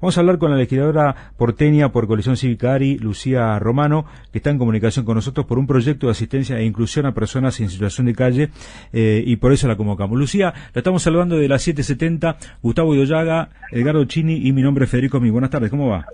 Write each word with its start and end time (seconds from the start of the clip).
Vamos 0.00 0.16
a 0.16 0.20
hablar 0.20 0.38
con 0.38 0.52
la 0.52 0.56
legisladora 0.56 1.32
porteña 1.36 1.90
por 1.90 2.06
Coalición 2.06 2.36
Cívica 2.36 2.72
ARI, 2.72 2.98
Lucía 2.98 3.58
Romano, 3.58 4.04
que 4.30 4.38
está 4.38 4.50
en 4.50 4.58
comunicación 4.58 5.04
con 5.04 5.16
nosotros 5.16 5.44
por 5.44 5.58
un 5.58 5.66
proyecto 5.66 6.06
de 6.06 6.12
asistencia 6.12 6.58
e 6.58 6.64
inclusión 6.64 7.04
a 7.06 7.14
personas 7.14 7.58
en 7.58 7.68
situación 7.68 8.06
de 8.06 8.14
calle 8.14 8.50
eh, 8.92 9.24
y 9.26 9.36
por 9.36 9.52
eso 9.52 9.66
la 9.66 9.76
convocamos. 9.76 10.16
Lucía, 10.16 10.54
la 10.72 10.78
estamos 10.78 11.02
saludando 11.02 11.36
de 11.36 11.48
las 11.48 11.66
7.70, 11.66 12.36
Gustavo 12.62 12.94
Idoyaga, 12.94 13.48
Edgardo 13.72 14.04
Chini 14.04 14.46
y 14.46 14.52
mi 14.52 14.62
nombre 14.62 14.84
es 14.84 14.90
Federico 14.90 15.18
Mi. 15.18 15.30
Buenas 15.30 15.50
tardes, 15.50 15.68
¿cómo 15.68 15.88
va? 15.88 16.06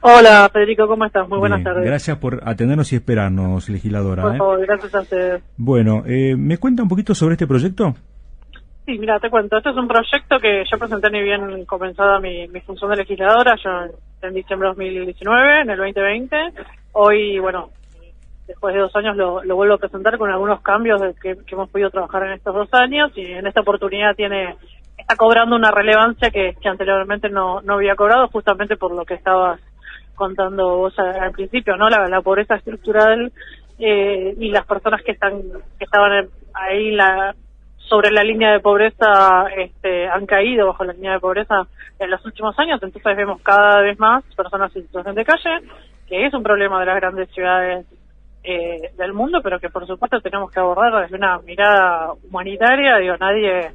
Hola 0.00 0.50
Federico, 0.52 0.88
¿cómo 0.88 1.04
estás? 1.04 1.28
Muy 1.28 1.38
buenas 1.38 1.62
tardes. 1.62 1.84
Gracias 1.84 2.18
por 2.18 2.42
atendernos 2.44 2.92
y 2.92 2.96
esperarnos, 2.96 3.68
legisladora. 3.68 4.22
Por 4.22 4.34
¿eh? 4.34 4.38
favor, 4.38 4.60
gracias 4.60 4.94
a 4.94 5.00
ustedes. 5.00 5.42
Bueno, 5.56 6.02
eh, 6.04 6.34
¿me 6.36 6.58
cuenta 6.58 6.82
un 6.82 6.88
poquito 6.88 7.14
sobre 7.14 7.34
este 7.34 7.46
proyecto? 7.46 7.94
Sí, 8.84 8.98
mira, 8.98 9.18
te 9.18 9.30
cuento. 9.30 9.56
Este 9.56 9.70
es 9.70 9.76
un 9.76 9.88
proyecto 9.88 10.38
que 10.38 10.64
yo 10.70 10.78
presenté 10.78 11.10
ni 11.10 11.22
bien 11.22 11.64
comenzada 11.64 12.20
mi, 12.20 12.46
mi 12.48 12.60
función 12.60 12.90
de 12.90 12.96
legisladora, 12.98 13.56
yo 13.56 13.70
en 14.20 14.34
diciembre 14.34 14.68
de 14.68 14.74
2019, 14.74 15.60
en 15.62 15.70
el 15.70 15.76
2020. 15.78 16.36
Hoy, 16.92 17.38
bueno, 17.38 17.70
después 18.46 18.74
de 18.74 18.80
dos 18.80 18.94
años 18.96 19.16
lo, 19.16 19.56
vuelvo 19.56 19.74
a 19.74 19.78
presentar 19.78 20.18
con 20.18 20.30
algunos 20.30 20.60
cambios 20.60 21.00
que, 21.20 21.36
hemos 21.46 21.70
podido 21.70 21.90
trabajar 21.90 22.24
en 22.24 22.32
estos 22.32 22.54
dos 22.54 22.68
años 22.72 23.10
y 23.14 23.22
en 23.22 23.46
esta 23.46 23.60
oportunidad 23.60 24.14
tiene 24.14 24.56
está 24.98 25.16
cobrando 25.16 25.56
una 25.56 25.70
relevancia 25.70 26.30
que, 26.30 26.54
anteriormente 26.64 27.28
no, 27.28 27.60
no 27.62 27.74
había 27.74 27.96
cobrado 27.96 28.28
justamente 28.28 28.76
por 28.76 28.94
lo 28.94 29.04
que 29.04 29.14
estabas 29.14 29.60
contando 30.14 30.76
vos 30.76 30.98
al 30.98 31.32
principio, 31.32 31.76
¿no? 31.76 31.88
La, 31.88 32.20
pobreza 32.20 32.54
estructural 32.54 33.32
eh, 33.78 34.34
y 34.38 34.50
las 34.50 34.66
personas 34.66 35.02
que 35.02 35.12
están 35.12 35.42
que 35.78 35.84
estaban 35.84 36.28
ahí 36.54 36.92
la 36.92 37.34
sobre 37.88 38.10
la 38.10 38.24
línea 38.24 38.52
de 38.52 38.60
pobreza 38.60 39.46
este, 39.56 40.08
han 40.08 40.26
caído 40.26 40.68
bajo 40.68 40.84
la 40.84 40.92
línea 40.92 41.12
de 41.12 41.20
pobreza 41.20 41.66
en 41.98 42.10
los 42.10 42.24
últimos 42.24 42.58
años, 42.58 42.82
entonces 42.82 43.16
vemos 43.16 43.40
cada 43.42 43.80
vez 43.80 43.98
más 43.98 44.24
personas 44.34 44.74
en 44.74 44.82
situación 44.82 45.14
de 45.14 45.24
calle, 45.24 45.60
que 46.08 46.26
es 46.26 46.34
un 46.34 46.42
problema 46.42 46.80
de 46.80 46.86
las 46.86 46.96
grandes 46.96 47.30
ciudades 47.30 47.86
eh, 48.42 48.92
del 48.96 49.12
mundo, 49.12 49.40
pero 49.42 49.58
que 49.58 49.70
por 49.70 49.86
supuesto 49.86 50.20
tenemos 50.20 50.50
que 50.50 50.60
abordar 50.60 51.02
desde 51.02 51.16
una 51.16 51.38
mirada 51.38 52.12
humanitaria, 52.28 52.98
digo, 52.98 53.16
nadie 53.18 53.72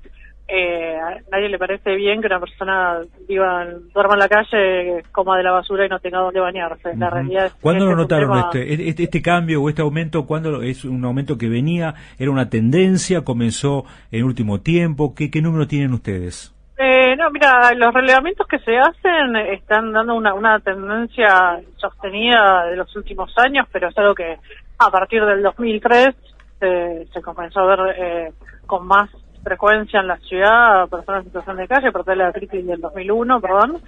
eh, 0.51 0.97
a 0.97 1.17
nadie 1.31 1.47
le 1.47 1.59
parece 1.59 1.95
bien 1.95 2.21
que 2.21 2.27
una 2.27 2.39
persona 2.39 3.01
viva, 3.27 3.65
duerma 3.93 4.15
en 4.15 4.19
la 4.19 4.27
calle, 4.27 5.03
coma 5.11 5.37
de 5.37 5.43
la 5.43 5.51
basura 5.51 5.85
y 5.85 5.89
no 5.89 5.99
tenga 5.99 6.19
dónde 6.19 6.39
bañarse. 6.39 6.95
La 6.97 7.09
realidad 7.09 7.45
es 7.47 7.53
¿Cuándo 7.53 7.85
lo 7.85 7.95
notaron 7.95 8.37
este, 8.39 8.89
este, 8.89 9.03
este, 9.03 9.21
cambio 9.21 9.61
o 9.61 9.69
este 9.69 9.83
aumento? 9.83 10.25
¿Cuándo 10.25 10.63
es 10.63 10.85
un 10.85 11.05
aumento 11.05 11.37
que 11.37 11.47
venía? 11.47 11.93
¿Era 12.17 12.31
una 12.31 12.49
tendencia? 12.49 13.23
¿Comenzó 13.23 13.85
en 14.11 14.23
último 14.23 14.61
tiempo? 14.61 15.13
¿Qué, 15.13 15.29
qué 15.29 15.41
número 15.41 15.67
tienen 15.67 15.93
ustedes? 15.93 16.55
Eh, 16.77 17.15
no, 17.15 17.29
mira, 17.29 17.73
los 17.75 17.93
relevamientos 17.93 18.47
que 18.47 18.57
se 18.59 18.77
hacen 18.77 19.35
están 19.35 19.91
dando 19.91 20.15
una, 20.15 20.33
una 20.33 20.59
tendencia 20.61 21.59
sostenida 21.75 22.65
de 22.65 22.77
los 22.77 22.95
últimos 22.95 23.31
años, 23.37 23.67
pero 23.71 23.89
es 23.89 23.97
algo 23.97 24.15
que 24.15 24.37
a 24.79 24.89
partir 24.89 25.23
del 25.25 25.43
2003 25.43 26.15
se, 26.59 27.07
se 27.13 27.21
comenzó 27.21 27.59
a 27.59 27.75
ver 27.75 27.95
eh, 27.97 28.33
con 28.65 28.87
más 28.87 29.09
frecuencia 29.49 29.99
en 29.99 30.07
la 30.07 30.17
ciudad, 30.17 30.87
personas 30.89 31.21
en 31.21 31.29
situación 31.31 31.57
de 31.57 31.67
calle, 31.67 31.91
por 31.91 32.15
la 32.15 32.31
crisis 32.31 32.65
del 32.67 32.79
2001, 32.79 33.41
perdón, 33.41 33.81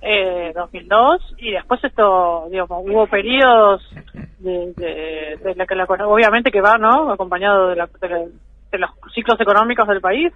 eh, 0.00 0.52
2002, 0.54 1.34
y 1.38 1.50
después 1.50 1.82
esto, 1.82 2.46
digamos, 2.50 2.84
hubo 2.86 3.06
periodos 3.08 3.82
de, 4.38 5.36
de, 5.42 5.54
la 5.56 5.66
que 5.66 5.74
la, 5.74 5.84
obviamente 5.84 6.52
que 6.52 6.60
va, 6.60 6.78
¿no?, 6.78 7.10
acompañado 7.10 7.68
de, 7.68 7.76
la, 7.76 7.88
de, 8.00 8.78
los 8.78 8.90
ciclos 9.12 9.40
económicos 9.40 9.88
del 9.88 10.00
país, 10.00 10.32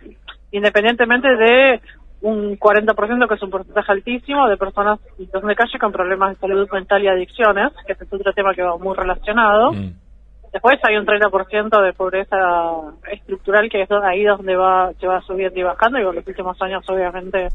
independientemente 0.51 1.29
de 1.29 1.81
un 2.23 2.59
40% 2.59 3.29
que 3.29 3.35
es 3.35 3.43
un 3.43 3.51
porcentaje 3.51 3.93
altísimo 3.93 4.49
de 4.49 4.57
personas 4.57 4.99
en 5.11 5.27
situación 5.27 5.49
de 5.49 5.57
calle 5.57 5.79
con 5.79 5.93
problemas 5.93 6.31
de 6.31 6.41
salud 6.41 6.69
mental 6.73 7.05
y 7.05 7.09
adicciones, 7.09 7.73
que 7.87 7.93
es 7.93 8.13
otro 8.13 8.33
tema 8.33 8.53
que 8.53 8.63
va 8.63 8.77
muy 8.79 8.97
relacionado. 8.97 9.73
Mm. 9.73 10.02
Después 10.53 10.79
hay 10.83 10.97
un 10.97 11.07
30% 11.07 11.83
de 11.83 11.93
pobreza 11.95 12.37
estructural 13.11 13.71
que 13.71 13.83
es 13.83 13.91
ahí 13.91 14.25
donde 14.25 14.55
va 14.55 14.93
se 15.01 15.07
va 15.07 15.21
subiendo 15.23 15.59
y 15.59 15.63
bajando 15.63 15.99
y 15.99 16.03
en 16.03 16.15
los 16.15 16.27
últimos 16.27 16.61
años 16.61 16.85
obviamente 16.89 17.49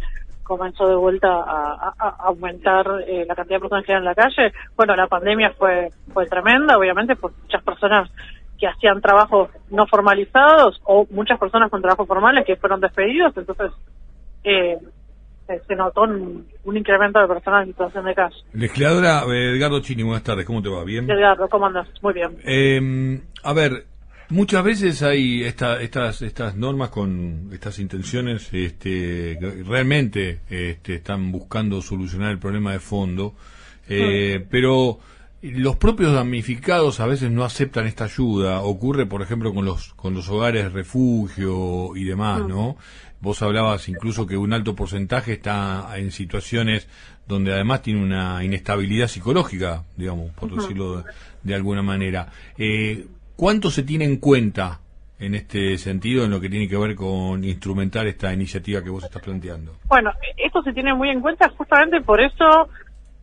comenzó 0.44 0.88
de 0.88 0.96
vuelta 0.96 1.28
a, 1.28 2.16
aumentar 2.20 2.86
eh, 3.06 3.26
la 3.28 3.36
cantidad 3.36 3.58
de 3.58 3.62
personas 3.62 3.86
que 3.86 3.92
en 3.92 4.06
la 4.06 4.16
calle. 4.16 4.54
Bueno, 4.76 4.96
la 4.96 5.08
pandemia 5.08 5.52
fue 5.52 5.90
fue 6.14 6.26
tremenda, 6.26 6.78
obviamente, 6.78 7.16
por 7.16 7.34
muchas 7.38 7.62
personas 7.64 8.10
que 8.58 8.68
hacían 8.68 9.02
trabajos 9.02 9.50
no 9.70 9.86
formalizados 9.86 10.82
o 10.86 11.06
muchas 11.12 11.38
personas 11.38 11.70
con 11.70 11.82
trabajos 11.82 12.08
formales 12.08 12.46
que 12.46 12.56
fueron 12.56 12.80
despedidos, 12.80 13.36
entonces 13.38 13.72
eh, 14.44 14.78
se 15.68 15.76
notó 15.76 16.04
un, 16.04 16.46
incremento 16.76 17.20
de 17.20 17.28
personas 17.28 17.64
en 17.64 17.74
situación 17.74 18.06
de 18.06 18.16
calle. 18.16 18.36
Legisladora 18.54 19.24
eh, 19.28 19.56
Edgardo 19.56 19.80
Chini, 19.80 20.04
buenas 20.04 20.24
tardes, 20.24 20.46
¿cómo 20.46 20.62
te 20.62 20.70
va? 20.70 20.84
¿Bien? 20.84 21.10
Edgardo, 21.10 21.48
¿cómo 21.50 21.68
andas? 21.68 21.88
Muy 22.02 22.14
bien. 22.14 22.38
Eh, 22.44 23.22
a 23.44 23.54
ver, 23.54 23.86
muchas 24.30 24.64
veces 24.64 25.04
hay 25.04 25.44
esta, 25.44 25.82
estas, 25.82 26.22
estas 26.22 26.56
normas 26.56 26.90
con 26.90 27.50
estas 27.54 27.80
intenciones, 27.80 28.54
este, 28.54 29.38
realmente 29.66 30.42
este, 30.50 30.96
están 30.96 31.32
buscando 31.32 31.82
solucionar 31.82 32.32
el 32.32 32.40
problema 32.40 32.74
de 32.74 32.80
fondo, 32.80 33.36
eh, 33.88 34.46
pero 34.50 35.00
los 35.42 35.76
propios 35.76 36.14
damnificados 36.14 37.00
a 37.00 37.06
veces 37.06 37.32
no 37.32 37.44
aceptan 37.44 37.86
esta 37.86 38.06
ayuda. 38.06 38.62
Ocurre, 38.62 39.06
por 39.06 39.22
ejemplo, 39.22 39.54
con 39.54 39.66
los, 39.66 39.94
con 39.94 40.14
los 40.14 40.30
hogares 40.30 40.74
refugio 40.74 41.96
y 41.96 42.04
demás, 42.04 42.46
¿no? 42.48 42.78
Vos 43.20 43.42
hablabas 43.42 43.90
incluso 43.90 44.26
que 44.26 44.38
un 44.38 44.54
alto 44.54 44.76
porcentaje 44.76 45.34
está 45.34 45.98
en 45.98 46.12
situaciones 46.12 46.88
donde 47.28 47.54
además 47.54 47.82
tiene 47.82 48.02
una 48.02 48.44
inestabilidad 48.44 49.08
psicológica, 49.08 49.84
digamos, 49.96 50.32
por 50.32 50.56
decirlo 50.56 51.04
de, 51.44 51.56
alguna 51.56 51.82
manera. 51.82 52.30
Eh, 52.58 53.06
¿Cuánto 53.36 53.70
se 53.70 53.84
tiene 53.84 54.06
en 54.06 54.18
cuenta 54.18 54.80
en 55.20 55.36
este 55.36 55.78
sentido, 55.78 56.26
en 56.26 56.32
lo 56.32 56.40
que 56.40 56.50
tiene 56.50 56.68
que 56.68 56.78
ver 56.78 56.96
con 56.96 57.44
instrumentar 57.44 58.08
esta 58.08 58.32
iniciativa 58.34 58.84
que 58.84 58.90
vos 58.90 59.04
estás 59.04 59.22
planteando? 59.22 59.76
Bueno, 59.88 60.12
esto 60.38 60.62
se 60.62 60.74
tiene 60.74 60.94
muy 60.94 61.10
en 61.10 61.22
cuenta 61.22 61.50
justamente 61.50 62.02
por 62.02 62.22
eso 62.22 62.70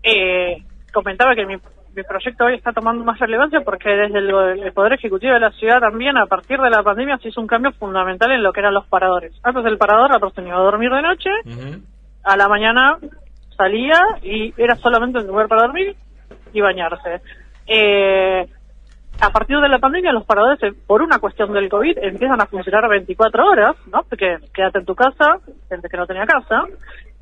eh, 0.03 0.63
comentaba 0.93 1.35
que 1.35 1.47
mi 1.47 1.57
mi 1.95 2.03
proyecto 2.03 2.45
hoy 2.45 2.55
está 2.55 2.73
tomando 2.73 3.05
más 3.05 3.19
relevancia 3.19 3.61
porque 3.61 3.91
desde 3.91 4.19
el, 4.19 4.73
Poder 4.73 4.95
Ejecutivo 4.95 5.33
de 5.33 5.41
la 5.41 5.53
ciudad 5.53 5.81
también, 5.81 6.17
a 6.17 6.27
partir 6.27 6.59
de 6.59 6.71
la 6.71 6.83
pandemia, 6.83 7.19
se 7.19 7.29
hizo 7.29 7.41
un 7.41 7.47
cambio 7.47 7.73
fundamental 7.73 8.31
en 8.33 8.43
lo 8.43 8.53
que 8.53 8.61
eran 8.61 8.75
los 8.75 8.87
paradores. 8.87 9.33
Antes 9.43 9.65
el 9.67 9.79
parador, 9.79 10.11
la 10.11 10.19
persona 10.19 10.49
iba 10.49 10.57
a 10.57 10.63
dormir 10.63 10.91
de 10.91 11.03
noche, 11.03 11.31
a 12.25 12.37
la 12.37 12.49
mañana 12.49 12.99
salía 13.57 14.01
y 14.23 14.53
era 14.57 14.75
solamente 14.77 15.19
un 15.19 15.27
lugar 15.27 15.49
para 15.49 15.63
dormir 15.63 15.95
y 16.53 16.61
bañarse. 16.61 17.21
Eh, 17.67 18.47
a 19.21 19.31
partir 19.31 19.59
de 19.59 19.69
la 19.69 19.79
pandemia 19.79 20.13
los 20.13 20.27
paradores, 20.27 20.63
eh, 20.63 20.73
por 20.87 21.03
una 21.03 21.19
cuestión 21.19 21.53
del 21.53 21.69
COVID, 21.69 21.99
empiezan 21.99 22.41
a 22.41 22.47
funcionar 22.47 22.89
24 22.89 23.47
horas, 23.47 23.77
¿no? 23.93 24.03
Porque 24.09 24.39
quédate 24.53 24.81
en 24.81 24.85
tu 24.85 24.95
casa, 24.95 25.39
gente 25.69 25.89
que 25.89 25.97
no 25.97 26.07
tenía 26.07 26.27
casa, 26.27 26.65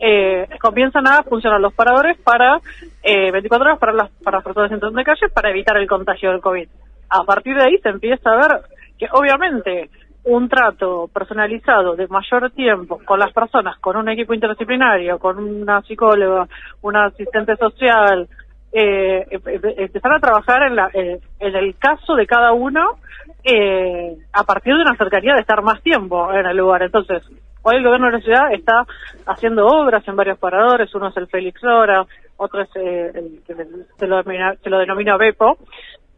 eh, 0.04 0.48
comienzan 0.60 1.06
a 1.06 1.22
funcionar 1.22 1.60
los 1.60 1.72
paradores 1.72 2.18
para 2.18 2.60
eh, 3.04 3.30
24 3.30 3.64
horas 3.64 3.78
para 3.78 3.92
las, 3.92 4.10
para 4.24 4.38
las 4.38 4.44
personas 4.44 4.72
en 4.72 4.80
de 4.80 5.04
calle 5.04 5.28
para 5.32 5.50
evitar 5.50 5.76
el 5.76 5.86
contagio 5.86 6.32
del 6.32 6.40
COVID. 6.40 6.68
A 7.08 7.22
partir 7.22 7.56
de 7.56 7.62
ahí 7.62 7.78
se 7.78 7.88
empieza 7.88 8.30
a 8.30 8.36
ver 8.36 8.62
que 8.98 9.06
obviamente 9.12 9.90
un 10.24 10.48
trato 10.48 11.08
personalizado 11.12 11.94
de 11.94 12.08
mayor 12.08 12.50
tiempo 12.50 12.98
con 13.04 13.20
las 13.20 13.32
personas, 13.32 13.78
con 13.78 13.96
un 13.96 14.08
equipo 14.08 14.34
interdisciplinario, 14.34 15.20
con 15.20 15.38
una 15.38 15.82
psicóloga, 15.82 16.48
una 16.80 17.06
asistente 17.06 17.54
social, 17.56 18.28
eh, 18.72 19.24
empezar 19.30 20.14
a 20.14 20.20
trabajar 20.20 20.64
en, 20.64 20.74
la, 20.74 20.90
en 20.92 21.20
el 21.56 21.76
caso 21.76 22.16
de 22.16 22.26
cada 22.26 22.52
uno 22.52 22.98
eh, 23.44 24.16
a 24.32 24.42
partir 24.42 24.74
de 24.74 24.82
una 24.82 24.96
cercanía 24.96 25.34
de 25.34 25.42
estar 25.42 25.62
más 25.62 25.80
tiempo 25.82 26.32
en 26.32 26.46
el 26.46 26.56
lugar. 26.56 26.82
Entonces, 26.82 27.22
hoy 27.62 27.77
el 27.77 27.84
gobierno 27.84 28.06
de 28.06 28.12
la 28.12 28.21
ciudad 28.21 28.53
está 28.53 28.84
haciendo 29.27 29.67
obras 29.67 30.06
en 30.06 30.17
varios 30.17 30.39
paradores, 30.39 30.95
uno 30.95 31.09
es 31.09 31.17
el 31.17 31.28
Félix 31.28 31.62
Lora, 31.62 32.06
otro 32.37 32.62
es 32.62 32.70
eh, 32.76 33.12
el 33.14 33.43
que 33.47 33.55
se 33.99 34.06
lo, 34.06 34.17
denomina, 34.17 34.55
se 34.62 34.70
lo 34.70 34.79
denomina 34.79 35.17
Bepo, 35.17 35.59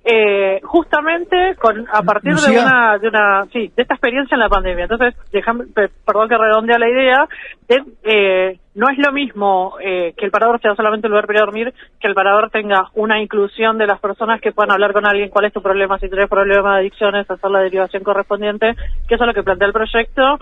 eh, 0.06 0.60
justamente 0.62 1.56
con 1.58 1.86
a 1.90 2.02
partir 2.02 2.34
de 2.34 2.58
una 2.58 2.98
de 2.98 3.08
una 3.08 3.46
sí 3.50 3.72
de 3.74 3.82
esta 3.82 3.94
experiencia 3.94 4.34
en 4.34 4.40
la 4.40 4.50
pandemia. 4.50 4.84
Entonces 4.84 5.14
déjame 5.32 5.64
perdón 6.04 6.28
que 6.28 6.36
redondea 6.36 6.78
la 6.78 6.90
idea 6.90 7.28
eh, 7.68 8.58
no 8.74 8.90
es 8.90 8.98
lo 8.98 9.12
mismo 9.12 9.78
eh, 9.80 10.12
que 10.14 10.26
el 10.26 10.30
parador 10.30 10.60
sea 10.60 10.74
solamente 10.74 11.06
un 11.06 11.12
lugar 11.12 11.26
para 11.26 11.40
dormir 11.40 11.72
que 11.98 12.06
el 12.06 12.14
parador 12.14 12.50
tenga 12.50 12.90
una 12.94 13.18
inclusión 13.18 13.78
de 13.78 13.86
las 13.86 13.98
personas 13.98 14.42
que 14.42 14.52
puedan 14.52 14.72
hablar 14.72 14.92
con 14.92 15.06
alguien 15.06 15.30
cuál 15.30 15.46
es 15.46 15.54
tu 15.54 15.62
problema 15.62 15.98
si 15.98 16.10
tienes 16.10 16.28
problema 16.28 16.74
de 16.74 16.80
adicciones 16.80 17.30
hacer 17.30 17.50
la 17.50 17.60
derivación 17.60 18.04
correspondiente 18.04 18.74
que 19.08 19.14
eso 19.14 19.24
es 19.24 19.28
lo 19.28 19.32
que 19.32 19.42
plantea 19.42 19.68
el 19.68 19.72
proyecto 19.72 20.38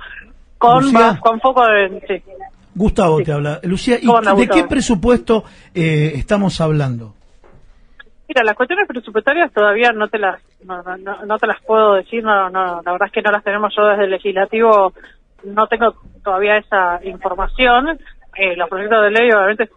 con 0.63 1.19
con 1.21 1.41
foco 1.41 1.69
en 1.69 2.01
sí. 2.07 2.23
Gustavo 2.75 3.21
te 3.23 3.33
habla. 3.33 3.61
Lucía 3.65 3.99
¿y 4.01 4.07
de 4.37 4.49
qué 4.49 4.65
presupuesto 4.65 5.45
eh, 5.75 6.13
estamos 6.15 6.61
hablando 6.61 7.15
Mira, 8.29 8.45
las 8.45 8.57
cuestiones 8.57 8.89
presupuestarias 8.89 9.53
todavía 9.53 9.93
no 9.93 10.09
te 10.09 10.19
las 10.19 10.41
no, 10.65 10.83
no, 11.27 11.39
te 11.39 11.47
las 11.47 11.61
puedo 11.67 11.95
decir, 11.95 12.23
no, 12.23 12.49
no, 12.49 12.81
la 12.83 12.93
verdad 12.93 13.09
es 13.09 13.13
que 13.13 13.21
no 13.21 13.33
las 13.33 13.43
tenemos 13.43 13.75
yo 13.77 13.85
desde 13.85 14.05
el 14.05 14.11
legislativo, 14.13 14.95
no 15.45 15.67
tengo 15.67 15.95
todavía 16.23 16.57
esa 16.57 17.01
información. 17.05 17.99
Eh, 18.35 18.57
los 18.57 18.69
proyectos 18.71 19.03
de 19.03 19.11
ley 19.11 19.31
obviamente 19.33 19.69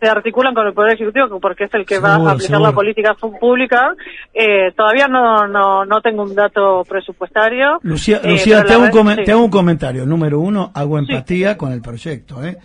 se 0.00 0.08
articulan 0.08 0.54
con 0.54 0.66
el 0.66 0.74
Poder 0.74 0.94
Ejecutivo 0.94 1.40
porque 1.40 1.64
es 1.64 1.74
el 1.74 1.86
que 1.86 1.98
va 1.98 2.14
a 2.14 2.32
aplicar 2.32 2.60
la 2.60 2.72
política 2.72 3.14
pública. 3.14 3.94
Eh, 4.32 4.72
todavía 4.76 5.08
no, 5.08 5.46
no, 5.46 5.84
no 5.84 6.00
tengo 6.00 6.22
un 6.22 6.34
dato 6.34 6.84
presupuestario. 6.88 7.78
Lucía, 7.82 8.20
eh, 8.22 8.32
Lucía 8.32 8.64
te, 8.64 8.74
hago 8.74 8.84
un 8.84 9.44
un 9.44 9.50
comentario. 9.50 10.06
Número 10.06 10.40
uno, 10.40 10.70
hago 10.74 10.98
empatía 10.98 11.56
con 11.56 11.72
el 11.72 11.80
proyecto. 11.80 12.44
¿eh? 12.44 12.58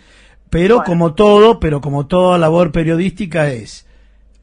Pero 0.48 0.82
como 0.82 1.14
todo, 1.14 1.60
pero 1.60 1.80
como 1.80 2.06
toda 2.06 2.38
labor 2.38 2.72
periodística 2.72 3.48
es 3.48 3.86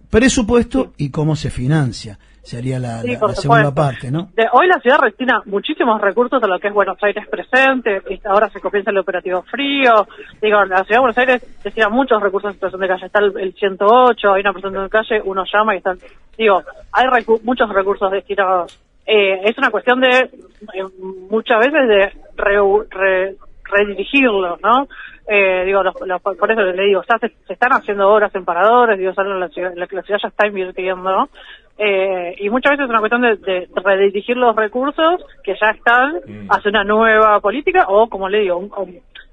presupuesto 0.09 0.93
y 0.97 1.09
cómo 1.09 1.35
se 1.35 1.49
financia 1.49 2.17
sería 2.47 2.79
la, 2.79 3.01
segunda 3.33 3.73
parte, 3.73 4.09
¿no? 4.09 4.29
hoy 4.53 4.67
la 4.67 4.79
ciudad 4.79 4.99
destina 5.03 5.41
muchísimos 5.45 5.99
recursos 5.99 6.41
a 6.41 6.47
lo 6.47 6.57
que 6.59 6.69
es 6.69 6.73
Buenos 6.73 6.97
Aires 7.03 7.27
presente, 7.27 8.01
ahora 8.23 8.49
se 8.49 8.61
comienza 8.61 8.91
el 8.91 8.99
operativo 8.99 9.43
frío, 9.43 10.07
digo, 10.41 10.63
la 10.63 10.85
ciudad 10.85 10.97
de 10.97 10.99
Buenos 10.99 11.17
Aires 11.17 11.61
destina 11.61 11.89
muchos 11.89 12.21
recursos 12.21 12.49
en 12.49 12.53
situación 12.53 12.81
de 12.81 12.87
calle, 12.87 13.05
está 13.05 13.19
el, 13.19 13.53
108, 13.53 14.33
hay 14.33 14.41
una 14.41 14.53
persona 14.53 14.83
de 14.83 14.89
calle, 14.89 15.21
uno 15.25 15.43
llama 15.51 15.75
y 15.75 15.79
están, 15.79 15.97
digo, 16.37 16.63
hay 16.93 17.05
muchos 17.43 17.69
recursos 17.69 18.09
destinados. 18.11 18.79
Eh, 19.05 19.41
es 19.43 19.57
una 19.57 19.69
cuestión 19.69 19.99
de, 19.99 20.09
eh, 20.09 20.83
muchas 21.29 21.59
veces 21.59 21.87
de 21.87 22.11
re, 22.37 23.35
redirigirlo, 23.63 24.57
¿no? 24.63 24.87
Eh, 25.29 25.65
digo, 25.65 25.81
por 26.21 26.51
eso 26.51 26.61
le 26.61 26.83
digo, 26.83 27.03
se, 27.03 27.53
están 27.53 27.73
haciendo 27.73 28.09
obras 28.09 28.33
en 28.33 28.45
paradores, 28.45 28.97
digo, 28.97 29.11
la 29.11 29.49
ciudad, 29.49 29.73
la, 29.75 29.87
ciudad 29.87 30.19
ya 30.23 30.29
está 30.29 30.47
invirtiendo, 30.47 31.29
eh, 31.77 32.35
y 32.39 32.49
muchas 32.49 32.71
veces 32.71 32.85
es 32.85 32.89
una 32.89 32.99
cuestión 32.99 33.21
de, 33.21 33.67
redirigir 33.75 34.35
los 34.35 34.55
recursos 34.55 35.23
que 35.43 35.55
ya 35.61 35.69
están 35.71 36.15
mm. 36.25 36.47
hacia 36.49 36.69
una 36.69 36.83
nueva 36.83 37.39
política 37.39 37.85
o, 37.87 38.09
como 38.09 38.29
le 38.29 38.39
digo, 38.39 38.67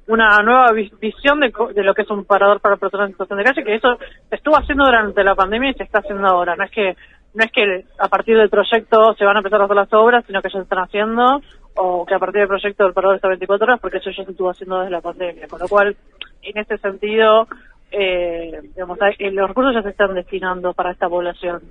una 0.06 0.38
nueva 0.43 0.73
visión 0.73 1.41
de, 1.41 1.52
lo 1.82 1.94
que 1.94 2.02
es 2.02 2.11
un 2.11 2.25
parador 2.25 2.61
para 2.61 2.76
personas 2.76 3.06
en 3.06 3.12
situación 3.12 3.38
de 3.38 3.44
calle, 3.44 3.64
que 3.64 3.75
eso 3.75 3.96
se 4.29 4.37
estuvo 4.37 4.56
haciendo 4.56 4.85
durante 4.85 5.25
la 5.25 5.35
pandemia 5.35 5.70
y 5.70 5.75
se 5.75 5.85
está 5.85 6.00
haciendo 6.00 6.26
ahora. 6.26 6.55
No 6.56 6.64
es 6.64 6.70
que 6.70 6.96
no 7.35 7.43
es 7.43 7.50
que 7.50 7.85
a 7.99 8.08
partir 8.08 8.37
del 8.37 8.49
proyecto 8.49 9.14
se 9.14 9.25
van 9.25 9.37
a 9.37 9.41
empezar 9.41 9.61
a 9.61 9.64
hacer 9.64 9.76
las 9.76 9.93
obras, 9.93 10.25
sino 10.26 10.41
que 10.41 10.50
ya 10.50 10.58
se 10.58 10.62
están 10.62 10.85
haciendo 10.85 11.41
o 11.76 12.06
que 12.06 12.14
a 12.14 12.19
partir 12.19 12.41
del 12.41 12.49
proyecto 12.49 12.85
del 12.85 12.93
parador 12.93 13.17
está 13.17 13.29
24 13.29 13.64
horas, 13.64 13.81
porque 13.81 13.99
eso 13.99 14.11
ya 14.11 14.25
se 14.25 14.31
estuvo 14.31 14.50
haciendo 14.50 14.79
desde 14.79 14.93
la 14.93 15.00
pandemia. 15.00 15.49
Con 15.49 15.58
lo 15.58 15.67
cual, 15.67 15.96
en 16.43 16.58
ese 16.58 16.79
sentido, 16.79 17.49
eh, 17.91 18.61
digamos, 18.62 18.99
los 19.19 19.49
recursos 19.49 19.75
ya 19.75 19.82
se 19.82 19.88
están 19.88 20.14
destinando 20.14 20.75
para 20.75 20.93
esta 20.93 21.08
población. 21.08 21.62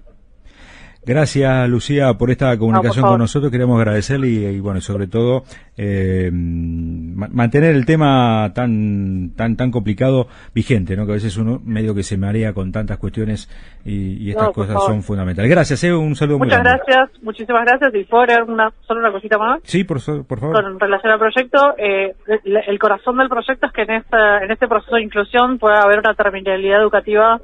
Gracias, 1.05 1.69
Lucía, 1.69 2.13
por 2.13 2.31
esta 2.31 2.57
comunicación 2.57 3.05
con 3.05 3.19
nosotros. 3.19 3.51
Queremos 3.51 3.77
agradecerle 3.77 4.27
y, 4.27 4.59
bueno, 4.61 4.79
sobre 4.79 5.07
todo 5.07 5.43
eh, 5.77 6.29
mantener 6.31 7.75
el 7.75 7.85
tema 7.85 8.51
tan 8.55 9.31
tan 9.35 9.57
tan 9.57 9.71
complicado 9.71 10.27
vigente, 10.55 10.95
¿no? 10.95 11.05
Que 11.05 11.11
a 11.11 11.15
veces 11.15 11.35
uno 11.35 11.59
medio 11.65 11.93
que 11.93 12.03
se 12.03 12.17
marea 12.17 12.53
con 12.53 12.71
tantas 12.71 12.97
cuestiones 12.99 13.49
y, 13.83 14.29
estas 14.29 14.51
cosas 14.51 14.81
son 14.85 15.03
fundamentales. 15.03 15.51
Gracias, 15.51 15.83
eh, 15.83 15.93
un 15.93 16.15
saludo 16.15 16.39
Muchas 16.39 16.63
gracias, 16.63 17.09
muchísimas 17.21 17.65
gracias. 17.65 17.93
Y 17.95 18.05
por 18.05 18.29
una 18.47 18.71
solo 18.87 19.01
una 19.01 19.11
cosita 19.11 19.37
más. 19.37 19.59
Sí, 19.63 19.83
por, 19.83 19.99
por 20.25 20.39
favor. 20.39 20.63
Con 20.63 20.79
relación 20.79 21.11
al 21.11 21.19
proyecto, 21.19 21.75
eh, 21.77 22.15
el, 22.45 22.79
corazón 22.79 23.17
del 23.17 23.27
proyecto 23.27 23.67
es 23.67 23.73
que 23.73 23.81
en 23.81 23.91
esta 23.91 24.43
en 24.43 24.51
este 24.51 24.67
proceso 24.67 24.95
de 24.95 25.03
inclusión 25.03 25.59
pueda 25.59 25.81
haber 25.81 25.99
una 25.99 26.13
terminalidad 26.13 26.81
educativa 26.81 27.41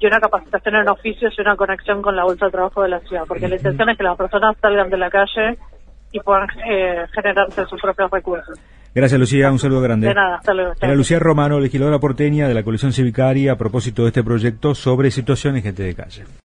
y 0.00 0.06
una 0.06 0.20
capacitación 0.20 0.76
en 0.76 0.88
oficios 0.88 1.34
y 1.36 1.40
una 1.40 1.56
conexión 1.56 2.02
con 2.02 2.14
la 2.14 2.24
bolsa 2.24 2.46
de 2.46 2.52
trabajo 2.52 2.82
de 2.82 2.88
la 2.88 3.00
ciudad, 3.00 3.24
porque 3.26 3.48
la 3.48 3.56
intención 3.56 3.88
es 3.90 3.98
que 3.98 4.04
las 4.04 4.16
personas 4.16 4.56
salgan 4.60 4.90
de 4.90 4.96
la 4.96 5.10
calle 5.10 5.58
y 6.12 6.20
puedan 6.20 6.48
eh, 6.68 7.04
generarse 7.12 7.66
sus 7.66 7.80
propios 7.80 8.10
recursos. 8.10 8.58
Gracias, 8.94 9.20
Lucía. 9.20 9.50
Un 9.50 9.58
saludo 9.58 9.82
grande. 9.82 10.08
De 10.08 10.14
nada, 10.14 10.36
hasta 10.36 10.54
luego. 10.54 10.72
Era 10.80 10.94
Lucía 10.94 11.18
Romano, 11.18 11.60
legisladora 11.60 11.98
porteña 11.98 12.48
de 12.48 12.54
la 12.54 12.62
coalición 12.62 12.92
civicaria, 12.92 13.52
a 13.52 13.56
propósito 13.56 14.02
de 14.02 14.08
este 14.08 14.24
proyecto 14.24 14.74
sobre 14.74 15.10
situaciones 15.10 15.62
gente 15.62 15.82
de 15.82 15.94
calle. 15.94 16.24